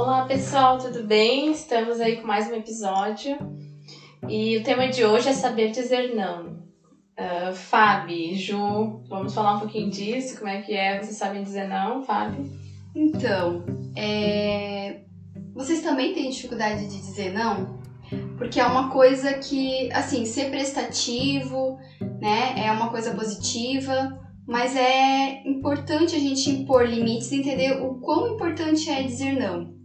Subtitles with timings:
[0.00, 1.50] Olá pessoal, tudo bem?
[1.50, 3.36] Estamos aí com mais um episódio
[4.28, 6.62] e o tema de hoje é saber dizer não.
[7.18, 11.02] Uh, Fábio, Ju, vamos falar um pouquinho disso, como é que é?
[11.02, 12.48] Vocês sabem dizer não, Fábio?
[12.94, 13.64] Então,
[13.96, 15.00] é...
[15.52, 17.80] vocês também têm dificuldade de dizer não?
[18.38, 21.76] Porque é uma coisa que, assim, ser prestativo,
[22.20, 27.96] né, é uma coisa positiva, mas é importante a gente impor limites e entender o
[27.96, 29.76] quão importante é dizer não.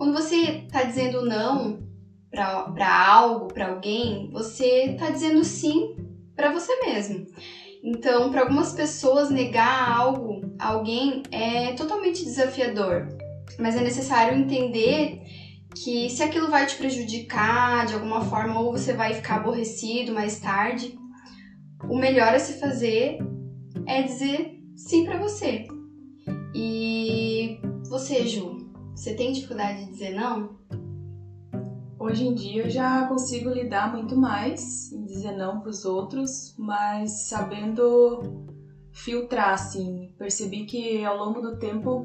[0.00, 1.78] Quando você está dizendo não
[2.30, 5.94] para algo, para alguém, você está dizendo sim
[6.34, 7.26] para você mesmo.
[7.84, 13.08] Então, para algumas pessoas, negar algo a alguém é totalmente desafiador,
[13.58, 15.20] mas é necessário entender
[15.76, 20.40] que se aquilo vai te prejudicar de alguma forma ou você vai ficar aborrecido mais
[20.40, 20.94] tarde,
[21.84, 23.18] o melhor a se fazer
[23.86, 25.66] é dizer sim para você.
[26.54, 28.59] E você, Ju,
[29.00, 30.58] você tem dificuldade de dizer não?
[31.98, 36.54] Hoje em dia eu já consigo lidar muito mais em dizer não para os outros,
[36.58, 38.44] mas sabendo
[38.92, 40.12] filtrar, assim.
[40.18, 42.04] Percebi que ao longo do tempo,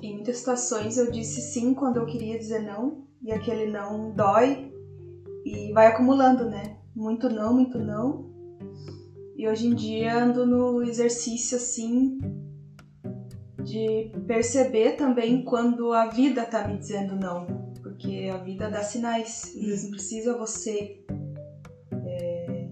[0.00, 4.70] em muitas situações, eu disse sim quando eu queria dizer não, e aquele não dói
[5.44, 6.62] e vai acumulando, né?
[6.94, 8.30] Muito não, muito não.
[9.34, 12.16] E hoje em dia ando no exercício assim
[13.66, 17.44] de perceber também quando a vida tá me dizendo não,
[17.82, 19.52] porque a vida dá sinais.
[19.56, 21.04] Às vezes não precisa você
[21.92, 22.68] é,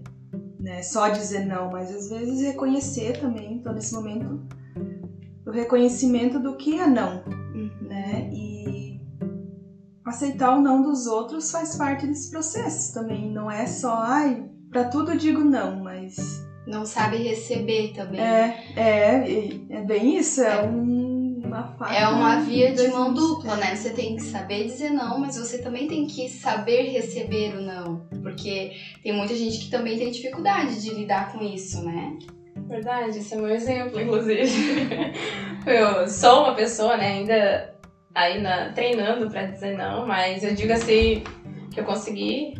[0.57, 3.55] né, só dizer não, mas às vezes reconhecer também.
[3.55, 4.47] Então nesse momento
[5.45, 7.69] o reconhecimento do que é não, uhum.
[7.81, 8.29] né?
[8.33, 9.01] E
[10.05, 13.29] aceitar o não dos outros faz parte desse processo também.
[13.31, 18.19] Não é só, ai, para tudo digo não, mas não sabe receber também.
[18.19, 20.61] É, é, é bem isso, é, é.
[20.63, 21.93] Um, uma faca.
[21.93, 23.75] É uma via de mão dupla, né?
[23.75, 28.07] Você tem que saber dizer não, mas você também tem que saber receber o não.
[28.21, 28.71] Porque
[29.03, 32.17] tem muita gente que também tem dificuldade de lidar com isso, né?
[32.67, 34.43] Verdade, esse é meu exemplo, inclusive.
[35.67, 37.75] eu sou uma pessoa, né, ainda
[38.15, 41.23] ainda treinando para dizer não, mas eu digo assim
[41.71, 42.53] que eu consegui.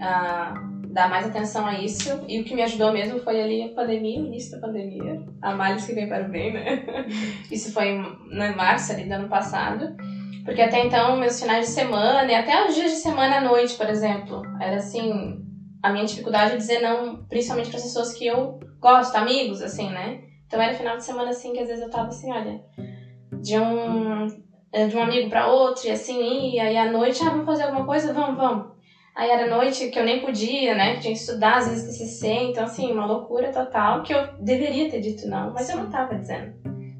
[0.00, 0.63] Uh,
[0.94, 2.24] dar mais atenção a isso.
[2.28, 5.20] E o que me ajudou mesmo foi ali a pandemia, o início da pandemia.
[5.42, 6.86] A males que vem para o bem, né?
[7.50, 9.92] Isso foi em março ali do ano passado.
[10.44, 13.74] Porque até então, meus finais de semana e até os dias de semana à noite,
[13.74, 15.36] por exemplo, era assim,
[15.82, 20.20] a minha dificuldade de dizer não, principalmente para pessoas que eu gosto, amigos, assim, né?
[20.46, 22.60] Então era final de semana assim que às vezes eu tava assim, olha,
[23.42, 24.26] de um
[24.88, 27.86] de um amigo para outro e assim, e aí à noite, ah, vamos fazer alguma
[27.86, 28.12] coisa?
[28.12, 28.73] Vamos, vamos.
[29.14, 30.98] Aí era noite que eu nem podia, né?
[30.98, 34.98] Tinha que estudar, às vezes TCC, então assim, uma loucura total que eu deveria ter
[34.98, 36.52] dito não, mas eu não tava dizendo.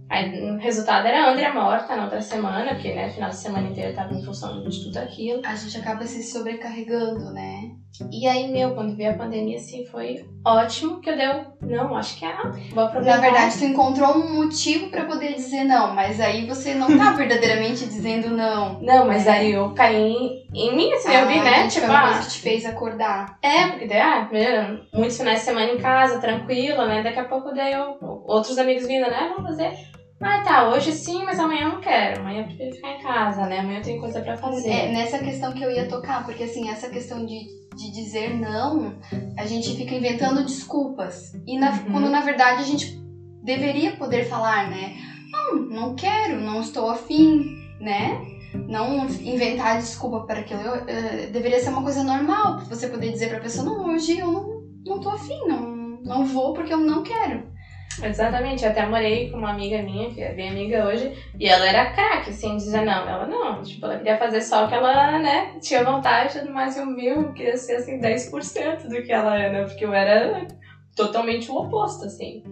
[0.08, 3.66] Aí o resultado era a Andrea morta na outra semana, porque né, final de semana
[3.66, 5.40] inteira eu tava em função de tudo aquilo.
[5.44, 7.68] A gente acaba se sobrecarregando, né?
[8.12, 11.44] E aí, meu, quando veio a pandemia, assim, foi ótimo que eu deu.
[11.60, 12.36] Não, acho que é.
[12.72, 13.16] Vou aproveitar.
[13.16, 17.12] Na verdade, tu encontrou um motivo para poder dizer não, mas aí você não tá
[17.16, 18.78] verdadeiramente dizendo não.
[18.80, 21.66] Não, mas aí eu caí em mim, assim, ah, eu vi, né?
[21.68, 23.38] Tipo, uma coisa ah, que te fez acordar.
[23.42, 27.02] É, porque daí, ah, primeiro, muitos finais de semana em casa, tranquila, né?
[27.02, 29.32] Daqui a pouco daí eu, outros amigos vindo, né?
[29.34, 29.72] Vamos fazer
[30.20, 32.20] ah, tá, hoje sim, mas amanhã eu não quero.
[32.20, 33.58] Amanhã eu prefiro ficar em casa, né?
[33.58, 34.70] Amanhã eu tenho coisa para fazer.
[34.70, 38.94] É, nessa questão que eu ia tocar, porque assim, essa questão de, de dizer não,
[39.36, 41.32] a gente fica inventando desculpas.
[41.46, 41.92] E na, uhum.
[41.92, 42.98] quando na verdade a gente
[43.42, 44.96] deveria poder falar, né?
[45.30, 47.44] Não, não quero, não estou afim,
[47.80, 48.20] né?
[48.68, 50.60] Não inventar desculpa para aquilo.
[50.60, 54.30] Eu, uh, deveria ser uma coisa normal, você poder dizer pra pessoa, não, hoje eu
[54.30, 57.52] não, não tô afim, não, não vou porque eu não quero.
[58.02, 61.66] Exatamente, eu até morei com uma amiga minha, que é bem amiga hoje, e ela
[61.66, 63.06] era craque, assim, dizer não.
[63.06, 66.76] Ela não, tipo, ela queria fazer só o que ela, né, tinha vontade, tudo mais,
[66.76, 70.46] eu viu, queria ser, assim, 10% do que ela era, porque eu era
[70.96, 72.42] totalmente o oposto, assim.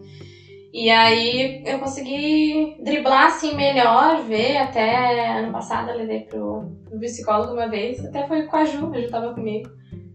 [0.73, 6.99] E aí eu consegui driblar, assim, melhor, ver, até ano passado eu levei pro, pro
[6.99, 9.69] psicólogo uma vez, até foi com a Ju, a Ju tava comigo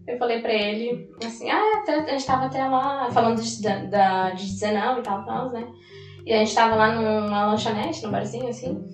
[0.08, 4.44] eu falei pra ele, assim, ah, a gente tava até lá falando de, da, de
[4.44, 5.68] 19 e tal, tal, né?
[6.24, 8.88] E a gente tava lá numa lanchonete, num barzinho, assim.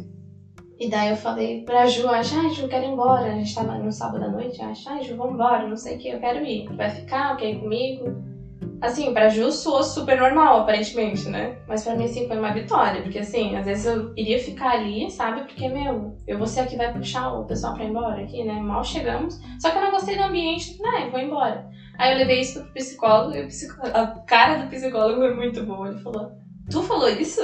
[0.78, 3.26] E daí eu falei pra Ju, acho, ai, Ju, quero ir embora.
[3.26, 5.98] A gente tava no sábado à noite, acho, ai, Ju, vamos embora, não sei o
[5.98, 6.68] que, eu quero ir.
[6.74, 8.33] Vai ficar, quer comigo?
[8.80, 11.56] Assim, pra Ju soou super normal, aparentemente, né?
[11.66, 13.02] Mas pra mim, assim, foi uma vitória.
[13.02, 15.40] Porque, assim, às vezes eu iria ficar ali, sabe?
[15.42, 18.42] Porque, meu, eu vou ser a que vai puxar o pessoal pra ir embora aqui,
[18.44, 18.58] né?
[18.58, 19.38] Mal chegamos.
[19.58, 21.08] Só que eu não gostei do ambiente, né?
[21.10, 21.64] Vou embora.
[21.98, 25.62] Aí eu levei isso pro psicólogo e o psicólogo, a cara do psicólogo foi muito
[25.62, 25.88] boa.
[25.88, 26.30] Ele falou,
[26.70, 27.40] tu falou isso?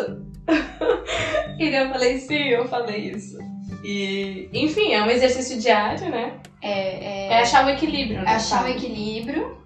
[1.58, 3.38] e eu falei, sim, eu falei isso.
[3.84, 6.36] E, enfim, é um exercício diário, né?
[6.62, 8.32] É, É achar o equilíbrio, né?
[8.32, 9.58] é achar o equilíbrio.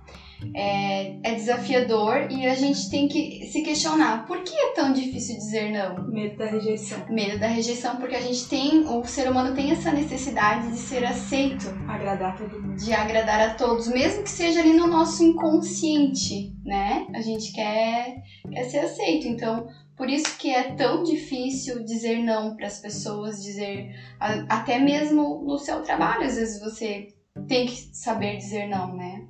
[0.54, 5.36] É, é desafiador e a gente tem que se questionar por que é tão difícil
[5.36, 6.08] dizer não?
[6.08, 6.98] Medo da rejeição.
[7.08, 11.04] Medo da rejeição, porque a gente tem, o ser humano tem essa necessidade de ser
[11.04, 12.76] aceito, Agradar todo mundo.
[12.76, 17.06] de agradar a todos, mesmo que seja ali no nosso inconsciente, né?
[17.14, 19.26] A gente quer, quer ser aceito.
[19.26, 25.42] Então, por isso que é tão difícil dizer não para as pessoas, dizer até mesmo
[25.44, 27.08] no seu trabalho, às vezes você
[27.48, 29.26] tem que saber dizer não, né?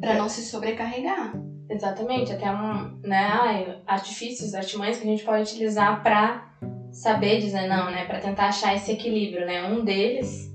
[0.00, 1.32] Para não se sobrecarregar.
[1.70, 6.48] Exatamente, até um, né, artifícios, artimanhas que a gente pode utilizar pra
[6.90, 9.62] saber dizer não, né, Pra tentar achar esse equilíbrio, né?
[9.62, 10.50] Um deles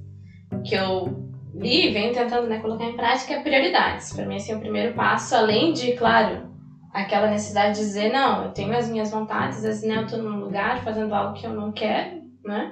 [0.66, 1.06] que eu
[1.54, 4.12] li e venho tentando, né, colocar em prática é prioridades.
[4.12, 6.48] Pra mim assim, o primeiro passo, além de, claro,
[6.92, 10.18] aquela necessidade de dizer não, eu tenho as minhas vontades, às vezes né, eu tô
[10.18, 12.72] num lugar fazendo algo que eu não quero, né?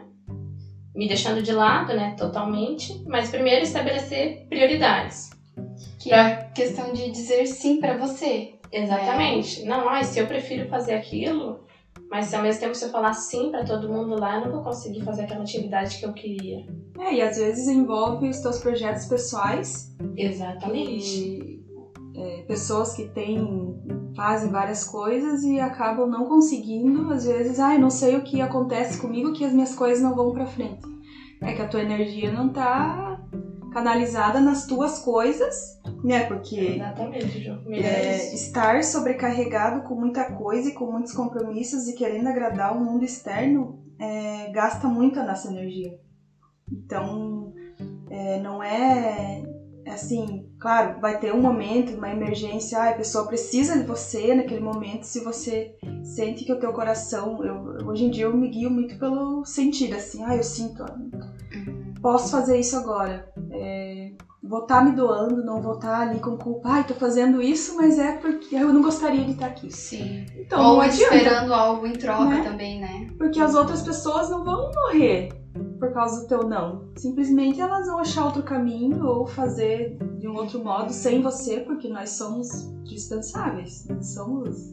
[0.96, 5.31] Me deixando de lado, né, totalmente, mas primeiro estabelecer prioridades.
[6.00, 8.56] Que é a questão de dizer sim para você.
[8.72, 9.64] Exatamente.
[9.64, 11.60] Não, ai, se eu prefiro fazer aquilo,
[12.10, 14.52] mas se ao mesmo tempo se eu falar sim pra todo mundo lá, eu não
[14.52, 16.66] vou conseguir fazer aquela atividade que eu queria.
[17.00, 21.20] É, e às vezes envolve os teus projetos pessoais Exatamente.
[21.20, 21.62] e
[22.16, 23.76] é, pessoas que têm,
[24.16, 29.00] fazem várias coisas e acabam não conseguindo, às vezes, ai, não sei o que acontece
[29.00, 30.82] comigo que as minhas coisas não vão pra frente.
[31.42, 33.11] É que a tua energia não tá
[33.72, 36.22] canalizada nas tuas coisas, né?
[36.22, 38.36] Porque Exatamente, é, isso.
[38.36, 43.80] estar sobrecarregado com muita coisa e com muitos compromissos e querendo agradar o mundo externo
[44.00, 45.94] é, gasta muito a nossa energia.
[46.72, 47.54] Então,
[48.10, 49.44] é, não é
[49.88, 54.62] assim, claro, vai ter um momento, uma emergência, ah, a pessoa precisa de você naquele
[54.62, 58.70] momento, se você sente que o teu coração, eu, hoje em dia eu me guio
[58.70, 60.84] muito pelo sentir, assim, ah, eu sinto,
[62.02, 63.32] posso fazer isso agora.
[64.52, 66.70] É, vou estar me doando, não vou estar ali com culpa.
[66.70, 69.72] Ai, tô fazendo isso, mas é porque eu não gostaria de estar aqui.
[69.72, 70.26] Sim.
[70.38, 72.44] Então, Ou não adianta, esperando algo em troca Né?
[72.44, 73.08] também, né?
[73.18, 75.30] porque as outras pessoas não vão morrer
[75.80, 76.92] por causa do teu não.
[76.98, 81.88] Simplesmente elas vão achar outro caminho ou fazer de um outro modo sem você, porque
[81.88, 82.48] nós somos
[82.84, 83.86] dispensáveis.
[83.88, 84.70] Nós somos.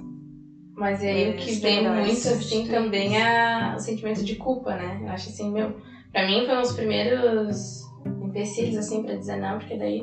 [0.76, 5.00] Mas aí É, o que vem muito assim também é o sentimento de culpa, né?
[5.02, 5.74] Eu acho assim, meu,
[6.12, 7.87] pra mim foi um dos primeiros
[8.28, 10.02] empecilhos assim pra dizer não, porque daí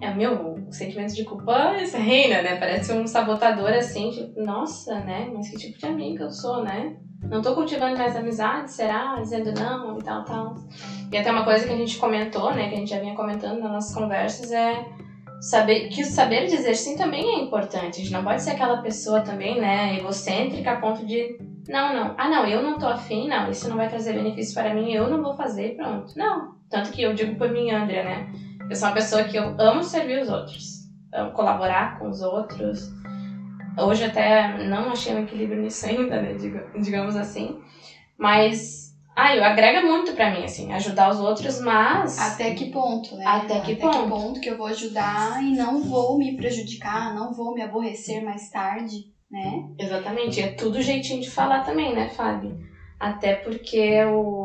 [0.00, 2.56] é meu, o sentimento de culpa isso reina, né?
[2.56, 5.30] Parece um sabotador assim, tipo, nossa, né?
[5.32, 6.96] Mas que tipo de amiga eu sou, né?
[7.30, 9.14] Não tô cultivando mais amizade, será?
[9.20, 10.54] Dizendo não e tal, tal.
[11.12, 12.68] E até uma coisa que a gente comentou, né?
[12.68, 14.84] Que a gente já vinha comentando nas nossas conversas é
[15.40, 18.00] saber que o saber dizer sim também é importante.
[18.00, 21.36] A gente não pode ser aquela pessoa também, né, egocêntrica a ponto de
[21.68, 22.14] não, não.
[22.18, 25.08] Ah, não, eu não tô afim, não, isso não vai trazer benefício para mim, eu
[25.08, 26.12] não vou fazer, pronto.
[26.16, 26.54] Não.
[26.72, 28.26] Tanto que eu digo por mim, Andrea, né?
[28.70, 32.90] Eu sou uma pessoa que eu amo servir os outros, amo colaborar com os outros.
[33.78, 37.54] Hoje até não achei um equilíbrio nisso ainda, né, diga- digamos assim.
[38.16, 43.16] Mas, ah, eu agrega muito pra mim, assim, ajudar os outros, mas Até que ponto,
[43.16, 43.24] né?
[43.26, 44.40] Até que ponto.
[44.40, 49.04] que eu vou ajudar e não vou me prejudicar, não vou me aborrecer mais tarde,
[49.30, 49.62] né?
[49.78, 52.56] Exatamente, é tudo jeitinho de falar também, né, Fábio?
[52.98, 54.41] Até porque o.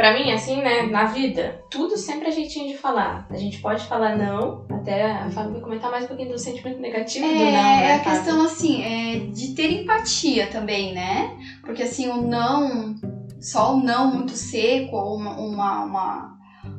[0.00, 3.26] Pra mim, assim, né, na vida, tudo sempre é jeitinho de falar.
[3.28, 6.80] A gente pode falar não, até a Fábio vai comentar mais um pouquinho do sentimento
[6.80, 7.82] negativo do não, É, né?
[7.84, 8.10] é a Fábio?
[8.14, 11.28] questão assim, é de ter empatia também, né?
[11.62, 12.94] Porque assim, o não,
[13.42, 16.30] só o não muito seco, ou uma, uma, uma,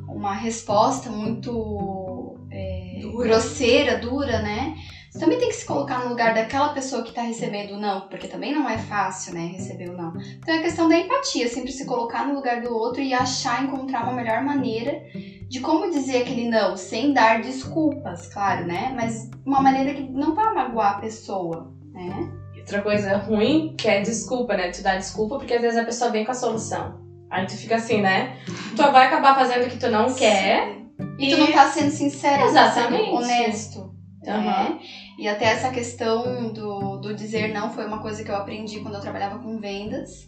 [0.08, 3.28] uma resposta muito é, Dura.
[3.28, 4.72] grosseira, dura, né?
[5.12, 8.08] Você também tem que se colocar no lugar daquela pessoa que tá recebendo o não,
[8.08, 10.10] porque também não é fácil, né, receber o não.
[10.38, 14.04] Então é questão da empatia, sempre se colocar no lugar do outro e achar, encontrar
[14.04, 15.02] uma melhor maneira
[15.50, 18.90] de como dizer aquele não, sem dar desculpas, claro, né?
[18.96, 22.32] Mas uma maneira que não vai magoar a pessoa, né?
[22.56, 24.70] Outra coisa ruim que é desculpa, né?
[24.70, 27.02] Tu dá desculpa porque às vezes a pessoa vem com a solução.
[27.28, 28.38] Aí tu fica assim, né?
[28.74, 30.80] Tu vai acabar fazendo o que tu não quer.
[31.18, 33.10] E tu não tá sendo sincero, não tá sendo Exatamente.
[33.10, 33.81] honesto.
[34.22, 34.78] Né?
[35.18, 38.94] E até essa questão do, do dizer não foi uma coisa que eu aprendi quando
[38.94, 40.26] eu trabalhava com vendas.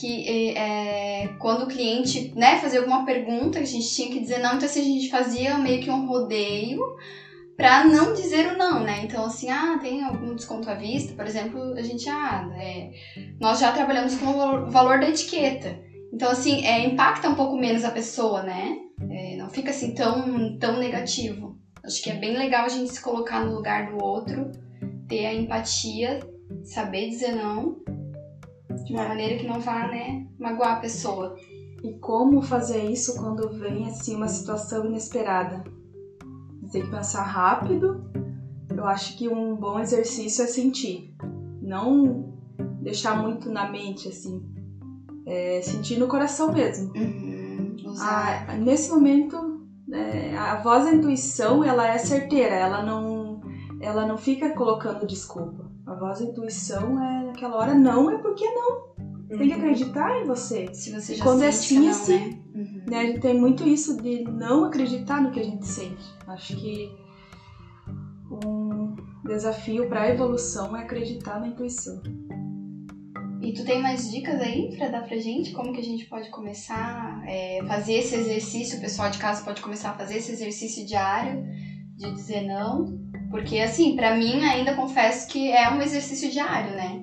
[0.00, 4.54] Que é, quando o cliente né, fazia alguma pergunta, a gente tinha que dizer não,
[4.54, 6.78] então assim, a gente fazia meio que um rodeio
[7.56, 8.98] pra não dizer o não, né?
[9.02, 12.88] Então, assim, ah, tem algum desconto à vista, por exemplo, a gente, ah, é,
[13.40, 15.76] nós já trabalhamos com o valor- valor da etiqueta.
[16.12, 18.74] Então, assim, é, impacta um pouco menos a pessoa, né?
[19.10, 21.54] É, não fica assim tão, tão negativo.
[21.84, 24.50] Acho que é bem legal a gente se colocar no lugar do outro,
[25.06, 26.18] ter a empatia,
[26.64, 27.82] saber dizer não,
[28.84, 31.36] de uma maneira que não vá, né, magoar a pessoa.
[31.82, 35.62] E como fazer isso quando vem assim uma situação inesperada?
[36.72, 38.10] Tem que pensar rápido.
[38.74, 41.14] Eu acho que um bom exercício é sentir,
[41.60, 42.32] não
[42.80, 44.42] deixar muito na mente assim,
[45.26, 46.90] é sentir no coração mesmo.
[46.96, 49.53] Uhum, ah, nesse momento,
[49.94, 53.40] é, a voz da intuição ela é certeira, ela não,
[53.80, 55.70] ela não fica colocando desculpa.
[55.86, 58.94] A voz da intuição é naquela hora não é porque não.
[58.98, 59.38] Uhum.
[59.38, 60.72] Tem que acreditar em você.
[60.74, 62.18] Se você já Quando é sente assim, não, assim.
[62.18, 62.38] Né?
[62.54, 62.82] Uhum.
[62.90, 62.98] Né?
[62.98, 66.04] A gente tem muito isso de não acreditar no que a gente sente.
[66.26, 66.90] Acho que
[68.30, 72.02] um desafio para a evolução é acreditar na intuição.
[73.44, 75.52] E tu tem mais dicas aí para dar pra gente?
[75.52, 78.78] Como que a gente pode começar é, fazer esse exercício?
[78.78, 81.42] O pessoal de casa pode começar a fazer esse exercício diário
[81.94, 82.86] de dizer não?
[83.30, 87.00] Porque, assim, para mim, ainda confesso que é um exercício diário, né?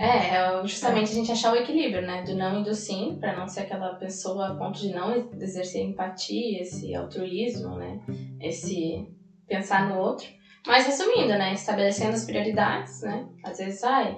[0.00, 2.22] É, é justamente a gente achar o equilíbrio, né?
[2.22, 5.82] Do não e do sim, para não ser aquela pessoa a ponto de não exercer
[5.82, 7.98] empatia, esse altruísmo, né?
[8.40, 9.04] Esse
[9.46, 10.26] pensar no outro.
[10.66, 11.52] Mas resumindo, né?
[11.52, 13.26] Estabelecendo as prioridades, né?
[13.44, 14.16] Às vezes, ai,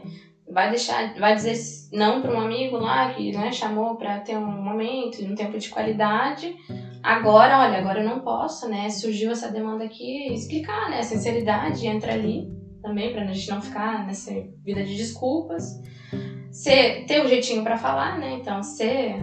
[0.53, 1.57] vai deixar, vai dizer
[1.93, 5.69] não para um amigo lá que né, chamou para ter um momento, um tempo de
[5.69, 6.55] qualidade.
[7.03, 8.89] Agora, olha, agora eu não posso, né?
[8.89, 11.03] Surgiu essa demanda aqui, explicar, né?
[11.03, 12.47] Sinceridade entra ali
[12.81, 14.33] também para a gente não ficar nessa
[14.65, 15.65] vida de desculpas.
[16.51, 18.35] Ser, ter o um jeitinho para falar, né?
[18.35, 19.17] Então, ser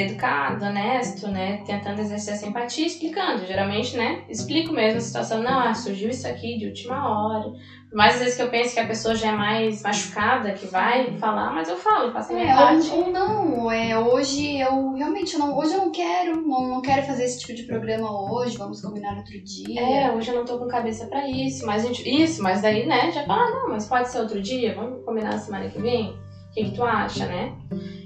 [0.00, 1.62] educado, honesto, né?
[1.64, 3.46] Tentando exercer essa empatia, explicando.
[3.46, 4.24] Geralmente, né?
[4.28, 5.42] Explico mesmo a situação.
[5.42, 7.52] Não, ah, surgiu isso aqui de última hora.
[7.94, 11.16] Mas às vezes que eu penso que a pessoa já é mais machucada, que vai
[11.18, 12.90] falar, mas eu falo, faço a minha é, parte.
[12.90, 17.06] Ou, ou não, é, hoje eu realmente não, hoje eu não quero, não, não quero
[17.06, 19.80] fazer esse tipo de programa hoje, vamos combinar outro dia.
[19.80, 22.84] É, hoje eu não tô com cabeça pra isso, mas a gente, isso, mas daí,
[22.84, 25.80] né, já fala, ah, não, mas pode ser outro dia, vamos combinar na semana que
[25.80, 26.18] vem?
[26.54, 27.52] O que, que tu acha, né?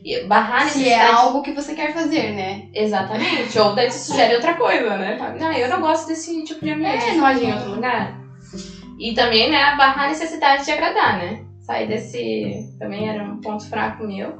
[0.02, 2.66] E barrar Se é algo que você quer fazer, né?
[2.72, 3.58] Exatamente.
[3.58, 5.18] Ou daí tu sugere outra coisa, né?
[5.38, 8.18] Não, eu não gosto desse tipo de ambiente, é, não pode em outro lugar.
[8.98, 11.44] E também, né, barrar a necessidade de agradar, né?
[11.60, 12.74] Sair desse.
[12.78, 14.34] Também era um ponto fraco meu.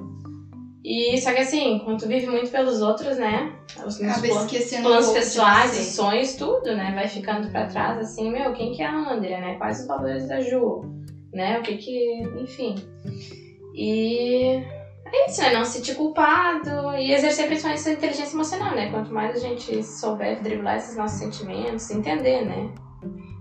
[0.83, 3.53] E só que assim, quando tu vive muito pelos outros, né?
[3.85, 6.93] Os meus planos, planos pessoais, os sonhos, tudo, né?
[6.95, 9.55] Vai ficando pra trás, assim, meu, quem que é a Andrea, né?
[9.59, 10.81] Quais os valores da Ju,
[11.31, 11.59] né?
[11.59, 12.23] O que que.
[12.41, 12.75] Enfim.
[13.79, 14.57] E
[15.07, 15.53] é isso, né?
[15.53, 18.91] Não se sentir culpado e exercer principalmente essa inteligência emocional, né?
[18.91, 22.75] Quanto mais a gente souber driblar esses nossos sentimentos, entender, né?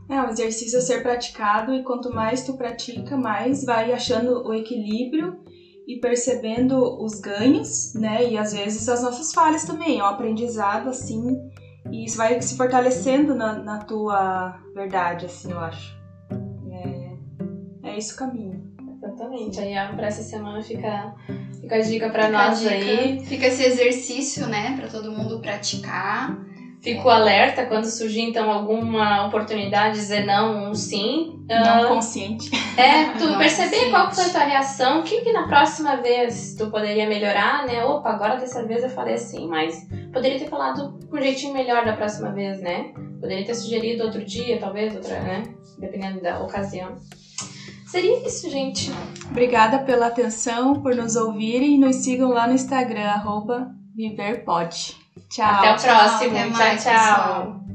[0.07, 4.53] É um exercício a ser praticado e quanto mais tu pratica, mais vai achando o
[4.53, 5.39] equilíbrio
[5.87, 8.29] e percebendo os ganhos, né?
[8.29, 11.35] E às vezes as nossas falhas também, é um aprendizado assim,
[11.91, 15.97] e isso vai se fortalecendo na, na tua verdade, assim, eu acho.
[16.71, 18.66] É, é esse o caminho.
[19.27, 19.59] Exatamente.
[19.59, 21.13] Aí para essa semana fica,
[21.59, 23.25] fica a dica para nós dica, aí.
[23.25, 26.45] Fica esse exercício, né, para todo mundo praticar.
[26.79, 31.43] Fico alerta quando surgir então alguma oportunidade de dizer não, um sim.
[31.49, 32.51] Não uh, consciente.
[32.77, 33.91] É, tu não perceber consciente.
[33.91, 37.83] qual foi a tua reação, o que, que na próxima vez tu poderia melhorar, né?
[37.83, 41.83] Opa, agora dessa vez eu falei assim, mas poderia ter falado com um jeitinho melhor
[41.83, 42.93] da próxima vez, né?
[43.19, 45.43] Poderia ter sugerido outro dia, talvez, outra, né?
[45.79, 46.95] Dependendo da ocasião.
[47.87, 48.91] Seria isso, gente.
[49.31, 54.95] Obrigada pela atenção, por nos ouvirem e nos sigam lá no Instagram, arroba ViverPod.
[55.29, 55.45] Tchau.
[55.45, 56.35] Até o próximo.
[56.35, 56.77] Tchau, tchau.
[56.77, 57.66] Pessoal.